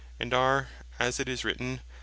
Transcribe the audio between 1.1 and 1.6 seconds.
it is